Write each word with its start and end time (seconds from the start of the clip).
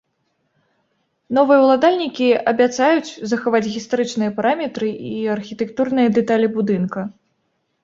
Новыя 1.37 1.59
ўладальнікі 1.65 2.27
абяцаюць 2.53 3.17
захаваць 3.35 3.63
гістарычныя 3.75 4.35
параметры 4.41 4.89
і 5.13 5.15
архітэктурныя 5.37 6.07
дэталі 6.19 6.47
будынка. 6.59 7.09